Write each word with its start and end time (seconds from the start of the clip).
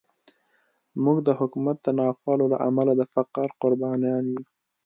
موږ 1.03 1.17
د 1.27 1.29
حکومت 1.39 1.77
د 1.83 1.87
ناخوالو 1.99 2.45
له 2.53 2.57
امله 2.67 2.91
د 2.95 3.01
فقر 3.13 3.47
قربانیان 3.61 4.23
یو. 4.33 4.41